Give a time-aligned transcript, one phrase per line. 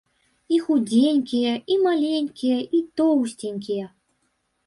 [0.55, 3.85] І худзенькія, і маленькія, і тоўсценькія.